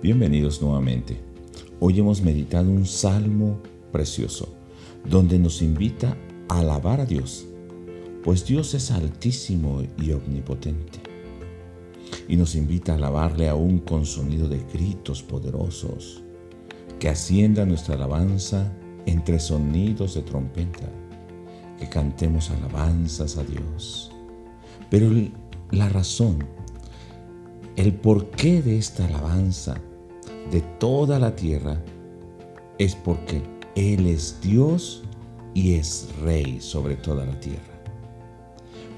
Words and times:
Bienvenidos 0.00 0.62
nuevamente. 0.62 1.16
Hoy 1.80 1.98
hemos 1.98 2.22
meditado 2.22 2.70
un 2.70 2.86
salmo 2.86 3.58
precioso 3.90 4.54
donde 5.04 5.40
nos 5.40 5.60
invita 5.60 6.16
a 6.48 6.60
alabar 6.60 7.00
a 7.00 7.04
Dios, 7.04 7.46
pues 8.22 8.46
Dios 8.46 8.74
es 8.74 8.92
altísimo 8.92 9.82
y 10.00 10.12
omnipotente. 10.12 11.00
Y 12.28 12.36
nos 12.36 12.54
invita 12.54 12.92
a 12.92 12.94
alabarle 12.94 13.48
aún 13.48 13.80
con 13.80 14.06
sonido 14.06 14.48
de 14.48 14.62
gritos 14.72 15.20
poderosos, 15.24 16.22
que 17.00 17.08
ascienda 17.08 17.66
nuestra 17.66 17.96
alabanza 17.96 18.72
entre 19.04 19.40
sonidos 19.40 20.14
de 20.14 20.22
trompeta, 20.22 20.88
que 21.76 21.88
cantemos 21.88 22.50
alabanzas 22.50 23.36
a 23.36 23.42
Dios. 23.42 24.12
Pero 24.90 25.10
la 25.72 25.88
razón, 25.88 26.46
el 27.78 27.94
porqué 27.94 28.60
de 28.60 28.76
esta 28.76 29.06
alabanza 29.06 29.80
de 30.50 30.62
toda 30.80 31.20
la 31.20 31.36
tierra 31.36 31.80
es 32.76 32.96
porque 32.96 33.40
Él 33.76 34.08
es 34.08 34.40
Dios 34.42 35.04
y 35.54 35.74
es 35.74 36.08
Rey 36.20 36.60
sobre 36.60 36.96
toda 36.96 37.24
la 37.24 37.38
tierra. 37.38 37.84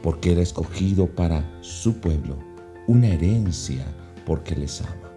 Porque 0.02 0.32
Él 0.32 0.38
ha 0.38 0.42
escogido 0.42 1.14
para 1.14 1.44
su 1.60 2.00
pueblo 2.00 2.38
una 2.86 3.08
herencia 3.08 3.84
porque 4.24 4.56
les 4.56 4.80
ama. 4.80 5.12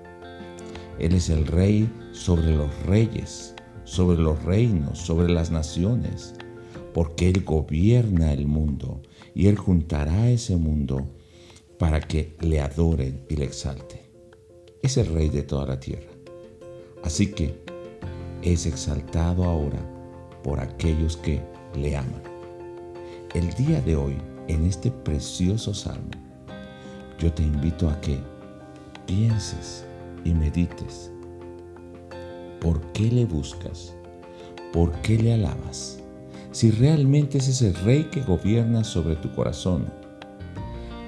Él 0.99 1.13
es 1.15 1.29
el 1.29 1.47
Rey 1.47 1.89
sobre 2.11 2.57
los 2.57 2.69
reyes, 2.85 3.55
sobre 3.85 4.17
los 4.17 4.43
reinos, 4.43 4.99
sobre 4.99 5.31
las 5.31 5.51
naciones, 5.51 6.35
porque 6.93 7.29
Él 7.29 7.45
gobierna 7.45 8.33
el 8.33 8.45
mundo 8.45 9.01
y 9.33 9.47
Él 9.47 9.55
juntará 9.55 10.29
ese 10.29 10.57
mundo 10.57 11.07
para 11.77 11.99
que 11.99 12.35
le 12.41 12.61
adoren 12.61 13.25
y 13.29 13.35
le 13.35 13.45
exalten. 13.45 14.01
Es 14.81 14.97
el 14.97 15.07
Rey 15.07 15.29
de 15.29 15.43
toda 15.43 15.65
la 15.65 15.79
tierra. 15.79 16.11
Así 17.03 17.31
que 17.31 17.63
es 18.41 18.65
exaltado 18.65 19.43
ahora 19.45 19.79
por 20.43 20.59
aquellos 20.59 21.17
que 21.17 21.41
le 21.75 21.95
aman. 21.95 22.21
El 23.33 23.49
día 23.53 23.81
de 23.81 23.95
hoy, 23.95 24.17
en 24.47 24.65
este 24.65 24.91
precioso 24.91 25.73
salmo, 25.73 26.11
yo 27.19 27.31
te 27.33 27.43
invito 27.43 27.89
a 27.89 27.99
que 28.01 28.19
pienses 29.05 29.85
y 30.23 30.33
medites. 30.33 31.11
¿Por 32.59 32.79
qué 32.91 33.11
le 33.11 33.25
buscas? 33.25 33.93
¿Por 34.71 34.91
qué 35.01 35.17
le 35.17 35.33
alabas? 35.33 35.99
Si 36.51 36.71
realmente 36.71 37.39
es 37.39 37.47
ese 37.47 37.73
rey 37.83 38.03
que 38.11 38.21
gobierna 38.21 38.83
sobre 38.83 39.15
tu 39.15 39.33
corazón, 39.33 39.85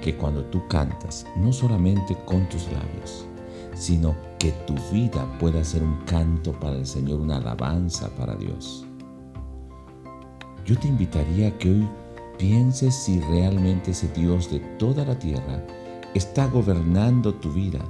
que 0.06 0.16
cuando 0.16 0.44
tú 0.44 0.62
cantas, 0.68 1.26
no 1.34 1.52
solamente 1.52 2.16
con 2.26 2.48
tus 2.48 2.70
labios, 2.70 3.26
sino 3.74 4.14
que 4.38 4.52
tu 4.64 4.74
vida 4.92 5.26
pueda 5.40 5.64
ser 5.64 5.82
un 5.82 5.96
canto 6.04 6.52
para 6.52 6.76
el 6.76 6.86
Señor, 6.86 7.18
una 7.18 7.38
alabanza 7.38 8.08
para 8.10 8.36
Dios. 8.36 8.86
Yo 10.64 10.78
te 10.78 10.86
invitaría 10.86 11.48
a 11.48 11.58
que 11.58 11.72
hoy 11.72 11.88
pienses 12.38 12.94
si 12.94 13.18
realmente 13.18 13.90
ese 13.90 14.06
Dios 14.10 14.48
de 14.48 14.60
toda 14.78 15.04
la 15.04 15.18
tierra 15.18 15.66
está 16.14 16.46
gobernando 16.46 17.34
tu 17.34 17.50
vida, 17.50 17.84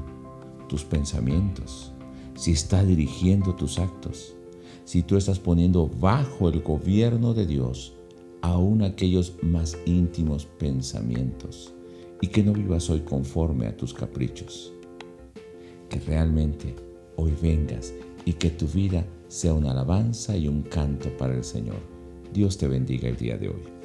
tus 0.71 0.85
pensamientos, 0.85 1.93
si 2.35 2.53
está 2.53 2.83
dirigiendo 2.83 3.55
tus 3.55 3.79
actos, 3.79 4.35
si 4.87 5.03
tú 5.03 5.19
estás 5.19 5.39
poniendo 5.39 5.87
bajo 5.87 6.49
el 6.49 6.63
gobierno 6.63 7.35
de 7.35 7.45
Dios 7.45 7.93
aún 8.41 8.81
aquellos 8.81 9.35
más 9.43 9.77
íntimos 9.85 10.47
pensamientos 10.47 11.76
y 12.21 12.29
que 12.29 12.43
no 12.43 12.53
vivas 12.53 12.89
hoy 12.91 13.01
conforme 13.01 13.67
a 13.67 13.77
tus 13.77 13.93
caprichos 13.93 14.73
que 15.89 16.01
realmente 16.01 16.75
hoy 17.17 17.33
vengas 17.41 17.95
y 18.25 18.33
que 18.33 18.51
tu 18.51 18.67
vida 18.67 19.05
sea 19.29 19.55
una 19.55 19.73
alabanza 19.73 20.37
y 20.37 20.49
un 20.49 20.63
canto 20.63 21.09
para 21.17 21.35
el 21.35 21.45
Señor. 21.45 21.79
Dios 22.33 22.59
te 22.59 22.69
bendiga 22.69 23.09
el 23.09 23.17
día 23.17 23.37
de 23.39 23.49
hoy. 23.49 23.76